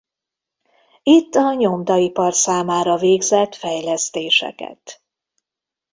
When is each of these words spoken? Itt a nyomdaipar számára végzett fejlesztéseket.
Itt 1.03 1.35
a 1.35 1.53
nyomdaipar 1.53 2.33
számára 2.33 2.97
végzett 2.97 3.55
fejlesztéseket. 3.55 5.03